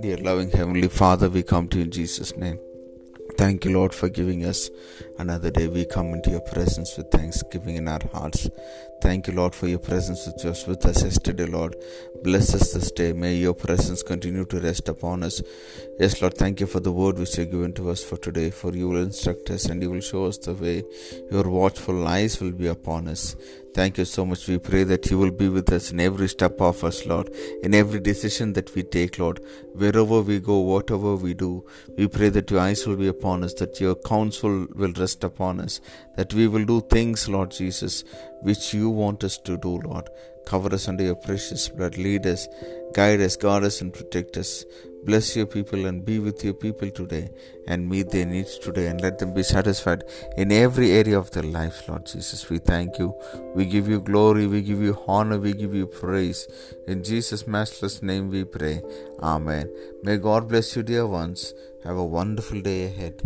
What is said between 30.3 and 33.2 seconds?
go, whatever we do, we pray that your eyes will be